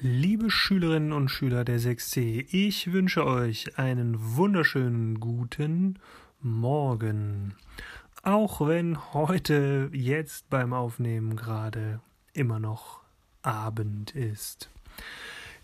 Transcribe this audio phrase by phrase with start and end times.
[0.00, 6.00] Liebe Schülerinnen und Schüler der 6c, ich wünsche euch einen wunderschönen guten
[6.40, 7.54] Morgen.
[8.22, 12.00] Auch wenn heute jetzt beim Aufnehmen gerade
[12.32, 13.00] immer noch
[13.42, 14.68] Abend ist.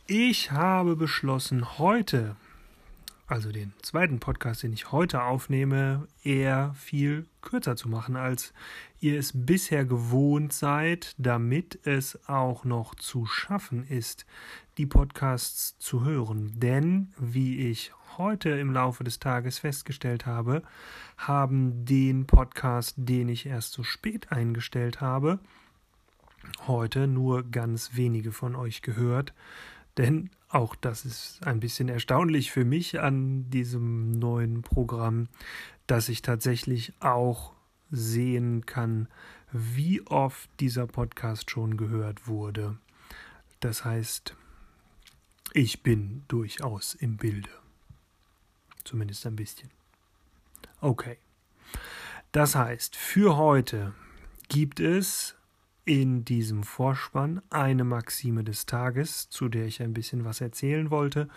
[0.06, 2.36] Ich habe beschlossen, heute
[3.30, 8.52] also den zweiten Podcast, den ich heute aufnehme, eher viel kürzer zu machen, als
[8.98, 14.26] ihr es bisher gewohnt seid, damit es auch noch zu schaffen ist,
[14.78, 16.58] die Podcasts zu hören.
[16.58, 20.62] Denn, wie ich heute im Laufe des Tages festgestellt habe,
[21.16, 25.38] haben den Podcast, den ich erst so spät eingestellt habe,
[26.66, 29.32] heute nur ganz wenige von euch gehört.
[30.00, 35.28] Denn auch das ist ein bisschen erstaunlich für mich an diesem neuen Programm,
[35.86, 37.52] dass ich tatsächlich auch
[37.90, 39.08] sehen kann,
[39.52, 42.78] wie oft dieser Podcast schon gehört wurde.
[43.60, 44.34] Das heißt,
[45.52, 47.50] ich bin durchaus im Bilde.
[48.84, 49.68] Zumindest ein bisschen.
[50.80, 51.18] Okay.
[52.32, 53.92] Das heißt, für heute
[54.48, 55.36] gibt es
[55.84, 61.28] in diesem Vorspann eine Maxime des Tages, zu der ich ein bisschen was erzählen wollte,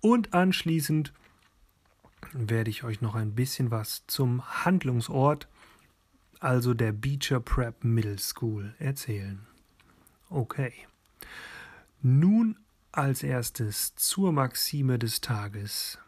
[0.00, 1.12] und anschließend
[2.32, 5.48] werde ich euch noch ein bisschen was zum Handlungsort,
[6.38, 9.46] also der Beecher Prep Middle School, erzählen.
[10.28, 10.72] Okay.
[12.02, 12.56] Nun
[12.92, 15.98] als erstes zur Maxime des Tages.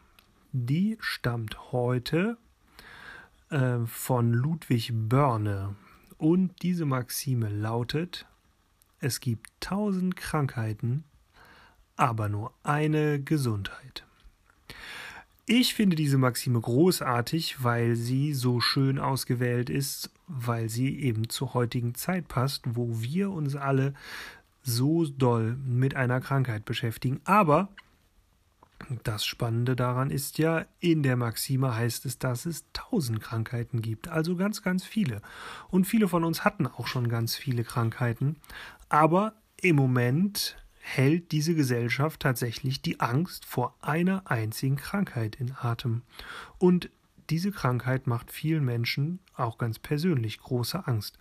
[0.51, 2.37] Die stammt heute
[3.49, 5.75] äh, von Ludwig Börne.
[6.23, 8.25] Und diese Maxime lautet,
[9.01, 11.03] es gibt tausend Krankheiten,
[11.97, 14.05] aber nur eine Gesundheit.
[15.45, 21.53] Ich finde diese Maxime großartig, weil sie so schön ausgewählt ist, weil sie eben zur
[21.55, 23.93] heutigen Zeit passt, wo wir uns alle
[24.61, 27.19] so doll mit einer Krankheit beschäftigen.
[27.25, 27.67] Aber
[29.03, 34.07] das Spannende daran ist ja, in der Maxime heißt es, dass es tausend Krankheiten gibt,
[34.07, 35.21] also ganz, ganz viele.
[35.69, 38.37] Und viele von uns hatten auch schon ganz viele Krankheiten,
[38.89, 46.01] aber im Moment hält diese Gesellschaft tatsächlich die Angst vor einer einzigen Krankheit in Atem.
[46.57, 46.89] Und
[47.29, 51.17] diese Krankheit macht vielen Menschen auch ganz persönlich große Angst.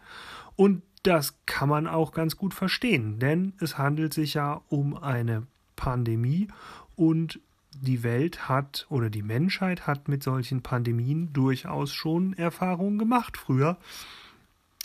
[0.56, 5.46] Und das kann man auch ganz gut verstehen, denn es handelt sich ja um eine
[5.76, 6.48] Pandemie
[6.96, 7.40] und
[7.80, 13.78] die Welt hat oder die Menschheit hat mit solchen Pandemien durchaus schon Erfahrungen gemacht früher.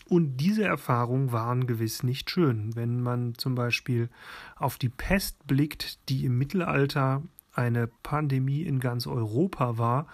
[0.10, 2.76] Und diese Erfahrungen waren gewiss nicht schön.
[2.76, 4.10] Wenn man zum Beispiel
[4.56, 10.08] auf die Pest blickt, die im Mittelalter eine Pandemie in ganz Europa war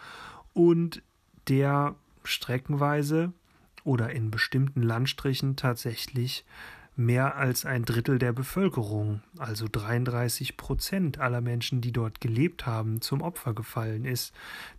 [0.53, 1.03] und
[1.47, 3.33] der streckenweise
[3.83, 6.45] oder in bestimmten Landstrichen tatsächlich
[6.95, 13.01] mehr als ein Drittel der Bevölkerung, also 33 Prozent aller Menschen, die dort gelebt haben,
[13.01, 14.33] zum Opfer gefallen ist,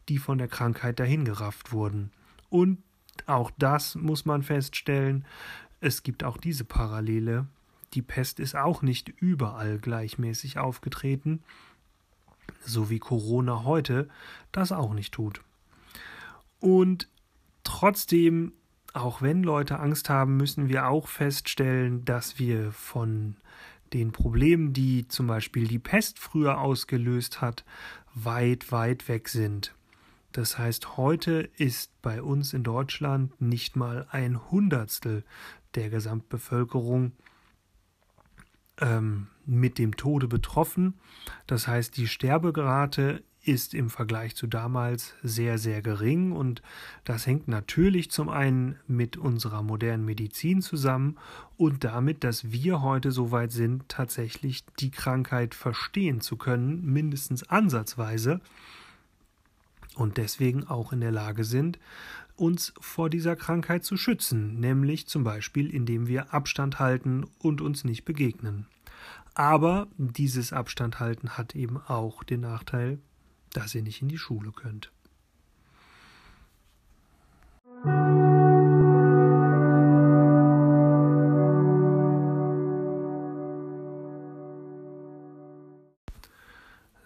[0.09, 2.13] die von der Krankheit dahingerafft wurden.
[2.51, 2.79] Und
[3.27, 5.25] auch das muss man feststellen,
[5.81, 7.47] es gibt auch diese Parallele.
[7.95, 11.43] Die Pest ist auch nicht überall gleichmäßig aufgetreten,
[12.65, 14.09] so wie Corona heute
[14.53, 15.41] das auch nicht tut.
[16.61, 17.09] Und
[17.65, 18.53] trotzdem
[18.94, 23.37] auch wenn Leute Angst haben, müssen wir auch feststellen, dass wir von
[23.93, 27.65] den Problemen, die zum Beispiel die Pest früher ausgelöst hat,
[28.15, 29.75] weit, weit weg sind.
[30.32, 35.25] Das heißt, heute ist bei uns in Deutschland nicht mal ein Hundertstel
[35.75, 37.12] der Gesamtbevölkerung
[38.81, 40.94] ähm, mit dem Tode betroffen.
[41.47, 46.62] Das heißt, die Sterberate ist im Vergleich zu damals sehr, sehr gering und
[47.05, 51.19] das hängt natürlich zum einen mit unserer modernen Medizin zusammen
[51.56, 57.49] und damit, dass wir heute so weit sind, tatsächlich die Krankheit verstehen zu können, mindestens
[57.49, 58.41] ansatzweise
[59.97, 61.78] und deswegen auch in der Lage sind,
[62.37, 67.84] uns vor dieser Krankheit zu schützen, nämlich zum Beispiel indem wir Abstand halten und uns
[67.84, 68.66] nicht begegnen.
[69.34, 72.99] Aber dieses Abstandhalten hat eben auch den Nachteil,
[73.55, 74.91] dass ihr nicht in die Schule könnt.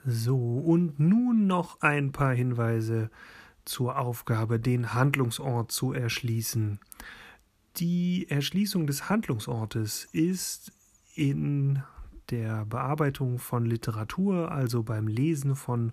[0.05, 3.11] So, und nun noch ein paar Hinweise
[3.67, 6.81] zur Aufgabe, den Handlungsort zu erschließen.
[7.77, 10.73] Die Erschließung des Handlungsortes ist
[11.15, 11.83] in
[12.31, 15.93] der Bearbeitung von Literatur, also beim Lesen von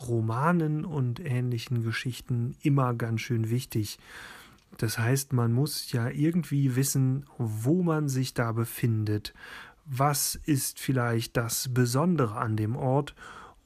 [0.00, 3.98] Romanen und ähnlichen Geschichten immer ganz schön wichtig.
[4.78, 9.34] Das heißt, man muss ja irgendwie wissen, wo man sich da befindet,
[9.84, 13.14] was ist vielleicht das Besondere an dem Ort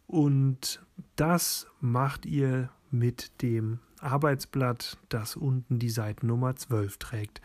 [0.07, 0.85] und
[1.17, 7.41] das macht ihr mit dem Arbeitsblatt, das unten die Seitennummer 12 trägt.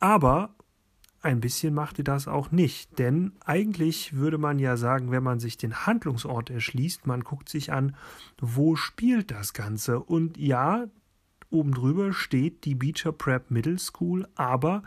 [0.00, 0.54] Aber
[1.22, 5.38] ein bisschen macht ihr das auch nicht, denn eigentlich würde man ja sagen, wenn man
[5.38, 7.96] sich den Handlungsort erschließt, man guckt sich an,
[8.40, 10.00] wo spielt das Ganze.
[10.00, 10.86] Und ja,
[11.48, 14.82] oben drüber steht die Beecher Prep Middle School, aber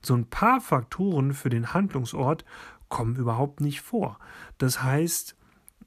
[0.00, 2.44] so ein paar Faktoren für den Handlungsort
[2.88, 4.18] kommen überhaupt nicht vor.
[4.58, 5.36] Das heißt,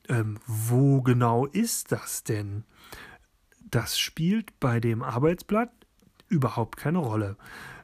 [0.10, 2.66] ähm, wo genau ist das denn?
[3.72, 5.72] Das spielt bei dem Arbeitsblatt
[6.28, 7.38] überhaupt keine Rolle.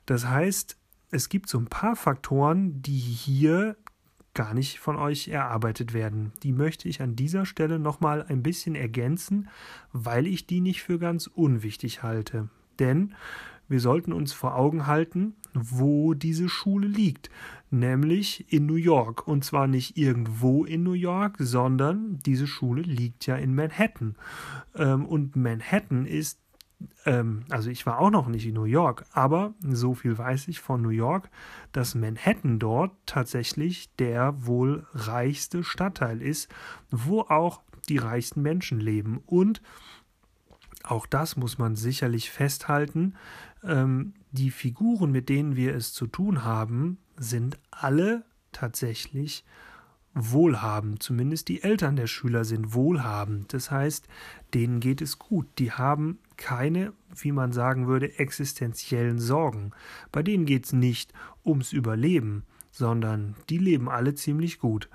[0.06, 0.79] Das heißt,
[1.12, 3.76] es gibt so ein paar Faktoren, die hier
[4.34, 6.32] gar nicht von euch erarbeitet werden.
[6.44, 9.50] Die möchte ich an dieser Stelle nochmal ein bisschen ergänzen,
[9.92, 12.50] weil ich die nicht für ganz unwichtig halte.
[12.78, 13.16] Denn
[13.68, 17.30] wir sollten uns vor Augen halten, wo diese Schule liegt,
[17.70, 19.28] nämlich in New York.
[19.28, 24.16] Und zwar nicht irgendwo in New York, sondern diese Schule liegt ja in Manhattan.
[24.76, 26.40] Ähm, und Manhattan ist
[27.06, 30.60] ähm, also ich war auch noch nicht in New York, aber so viel weiß ich
[30.60, 31.30] von New York,
[31.72, 36.50] dass Manhattan dort tatsächlich der wohl reichste Stadtteil ist,
[36.90, 39.22] wo auch die reichsten Menschen leben.
[39.26, 39.62] Und
[40.84, 43.16] auch das muss man sicherlich festhalten.
[43.64, 49.44] Ähm, die Figuren, mit denen wir es zu tun haben, sind alle tatsächlich
[50.14, 51.04] wohlhabend.
[51.04, 53.54] Zumindest die Eltern der Schüler sind wohlhabend.
[53.54, 54.08] Das heißt,
[54.54, 55.48] denen geht es gut.
[55.60, 59.72] Die haben keine, wie man sagen würde, existenziellen Sorgen.
[60.12, 61.14] Bei denen geht es nicht
[61.46, 64.90] ums Überleben, sondern die leben alle ziemlich gut.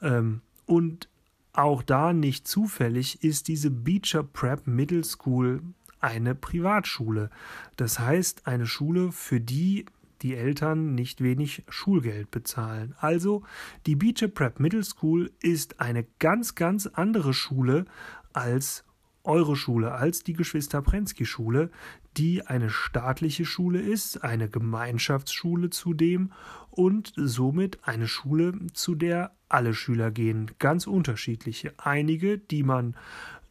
[0.00, 1.08] Ähm, und
[1.52, 5.62] auch da nicht zufällig ist diese Beecher Prep Middle School
[6.00, 7.30] eine Privatschule.
[7.76, 9.86] Das heißt, eine Schule, für die
[10.22, 12.94] die Eltern nicht wenig Schulgeld bezahlen.
[13.00, 13.42] Also
[13.86, 17.86] die Beecher Prep Middle School ist eine ganz, ganz andere Schule
[18.32, 18.84] als
[19.24, 21.70] eure Schule, als die Geschwister Prensky Schule,
[22.16, 26.32] die eine staatliche Schule ist, eine Gemeinschaftsschule zudem
[26.70, 31.74] und somit eine Schule, zu der alle Schüler gehen, ganz unterschiedliche.
[31.78, 32.96] Einige, die man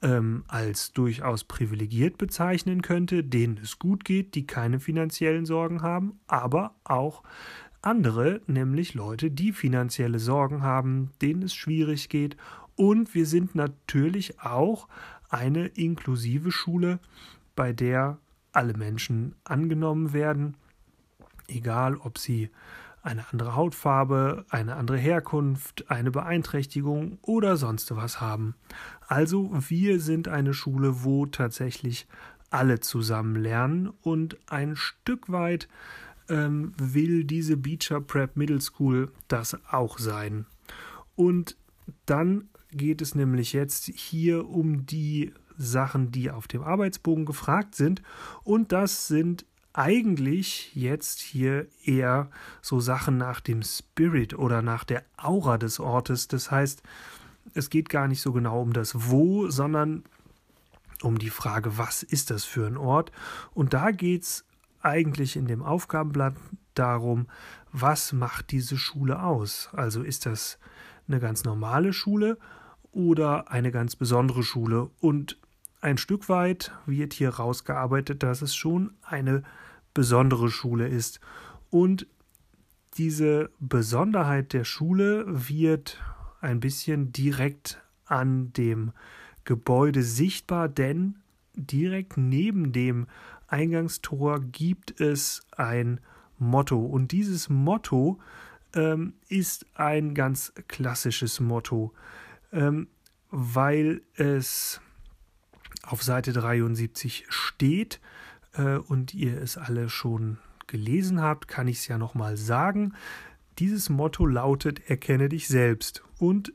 [0.02, 6.20] ähm, als durchaus privilegiert bezeichnen könnte, denen es gut geht, die keine finanziellen Sorgen haben,
[6.28, 7.24] aber auch
[7.82, 12.38] andere, nämlich Leute, die finanzielle Sorgen haben, denen es schwierig geht.
[12.76, 14.88] Und wir sind natürlich auch
[15.32, 17.00] eine inklusive Schule,
[17.56, 18.20] bei der
[18.52, 20.56] alle Menschen angenommen werden,
[21.48, 22.50] egal ob sie
[23.02, 28.56] eine andere Hautfarbe, eine andere Herkunft, eine Beeinträchtigung oder sonst was haben.
[29.08, 32.08] Also wir sind eine Schule, wo tatsächlich
[32.52, 35.68] alle zusammen lernen und ein Stück weit
[36.30, 40.46] ähm, will diese Beecher Prep Middle School das auch sein.
[41.16, 41.58] Und
[42.06, 48.02] dann geht es nämlich jetzt hier um die Sachen, die auf dem Arbeitsbogen gefragt sind.
[48.44, 52.30] Und das sind eigentlich jetzt hier eher
[52.62, 56.28] so Sachen nach dem Spirit oder nach der Aura des Ortes.
[56.28, 56.84] Das heißt,
[57.54, 60.04] es geht gar nicht so genau um das Wo, sondern
[61.02, 63.12] um die Frage, was ist das für ein Ort?
[63.54, 64.46] Und da geht es
[64.82, 66.36] eigentlich in dem Aufgabenblatt
[66.74, 67.28] darum,
[67.72, 69.70] was macht diese Schule aus?
[69.74, 70.60] Also ist das
[71.08, 72.38] eine ganz normale Schule
[72.92, 74.90] oder eine ganz besondere Schule?
[75.00, 75.38] Und
[75.82, 79.44] ein Stück weit wird hier rausgearbeitet, dass es schon eine
[79.94, 81.20] besondere Schule ist.
[81.70, 82.08] Und
[82.96, 86.00] diese Besonderheit der Schule wird
[86.42, 88.92] ein bisschen direkt an dem
[89.46, 91.16] Gebäude sichtbar, denn
[91.56, 93.08] direkt neben dem
[93.48, 96.00] Eingangstor gibt es ein
[96.38, 96.86] Motto.
[96.86, 98.20] Und dieses Motto
[98.74, 101.94] ähm, ist ein ganz klassisches Motto,
[102.52, 102.88] ähm,
[103.30, 104.82] weil es
[105.84, 108.00] auf Seite 73 steht
[108.54, 112.94] äh, und ihr es alle schon gelesen habt, kann ich es ja nochmal sagen.
[113.60, 116.04] Dieses Motto lautet Erkenne dich selbst.
[116.18, 116.54] Und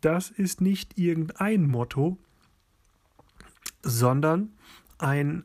[0.00, 2.18] das ist nicht irgendein Motto,
[3.82, 4.52] sondern
[4.98, 5.44] ein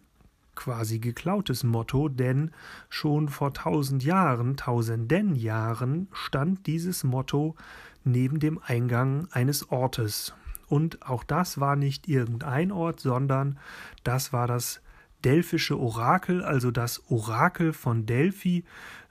[0.55, 2.51] quasi geklautes Motto, denn
[2.89, 7.55] schon vor tausend Jahren, tausenden Jahren stand dieses Motto
[8.03, 10.33] neben dem Eingang eines Ortes.
[10.67, 13.59] Und auch das war nicht irgendein Ort, sondern
[14.03, 14.81] das war das
[15.23, 18.63] delphische Orakel, also das Orakel von Delphi,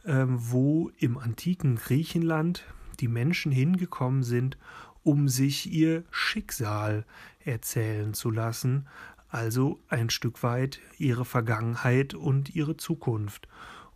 [0.05, 2.65] äh, wo im antiken Griechenland
[3.01, 4.59] die Menschen hingekommen sind,
[5.03, 7.05] um sich ihr Schicksal
[7.45, 8.87] erzählen zu lassen,
[9.29, 13.49] also ein Stück weit ihre Vergangenheit und ihre Zukunft.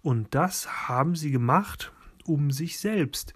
[0.03, 1.93] Und das haben sie gemacht,
[2.25, 3.35] um sich selbst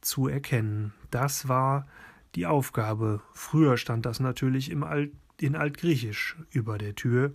[0.00, 0.92] zu erkennen.
[1.10, 1.86] Das war
[2.34, 3.20] die Aufgabe.
[3.32, 7.32] Früher stand das natürlich im Alt, in Altgriechisch über der Tür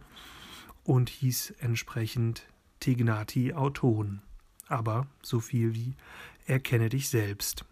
[0.83, 2.47] und hieß entsprechend
[2.79, 4.21] Tignati Auton.
[4.67, 5.95] Aber so viel wie
[6.45, 7.65] erkenne dich selbst.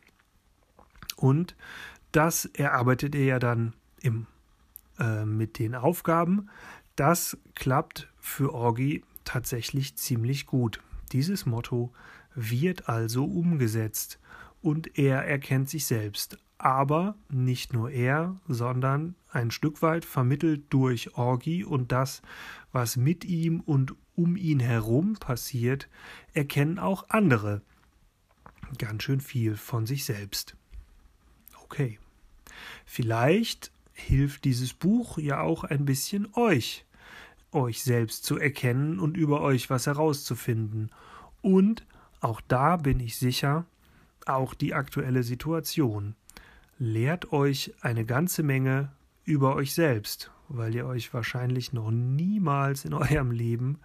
[1.16, 1.56] Und
[2.12, 4.28] das erarbeitet er ja dann im,
[5.00, 6.50] äh, mit den Aufgaben.
[6.96, 10.82] Das klappt für Orgi tatsächlich ziemlich gut.
[11.12, 11.94] Dieses Motto
[12.36, 14.20] wird also umgesetzt
[14.64, 16.40] und er erkennt sich selbst.
[16.58, 22.22] Aber nicht nur er, sondern ein Stück weit vermittelt durch Orgi und das,
[22.72, 25.90] was mit ihm und um ihn herum passiert,
[26.34, 27.62] erkennen auch andere
[28.78, 30.56] ganz schön viel von sich selbst.
[31.64, 32.00] Okay.
[32.86, 36.86] Vielleicht hilft dieses Buch ja auch ein bisschen euch,
[37.52, 40.90] euch selbst zu erkennen und über euch was herauszufinden.
[41.42, 41.86] Und
[42.22, 43.66] auch da bin ich sicher,
[44.28, 46.16] auch die aktuelle Situation
[46.78, 48.92] lehrt euch eine ganze Menge
[49.26, 53.80] über euch selbst, weil ihr euch wahrscheinlich noch niemals in eurem Leben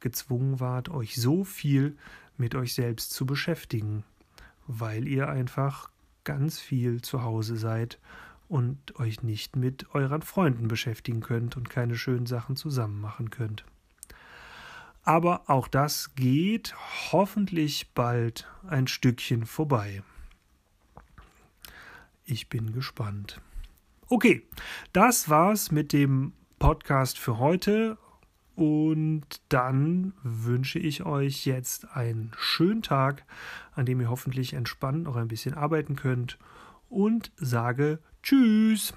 [0.00, 1.96] gezwungen wart, euch so viel
[2.36, 4.04] mit euch selbst zu beschäftigen,
[4.66, 5.90] weil ihr einfach
[6.24, 7.98] ganz viel zu Hause seid
[8.48, 13.64] und euch nicht mit euren Freunden beschäftigen könnt und keine schönen Sachen zusammen machen könnt.
[15.04, 16.74] Aber auch das geht
[17.10, 20.02] hoffentlich bald ein Stückchen vorbei.
[22.24, 23.40] Ich bin gespannt.
[24.08, 24.46] Okay,
[24.92, 27.98] das war's mit dem Podcast für heute.
[28.54, 33.24] Und dann wünsche ich euch jetzt einen schönen Tag,
[33.72, 36.38] an dem ihr hoffentlich entspannt noch ein bisschen arbeiten könnt
[36.88, 38.92] und sage Tschüss.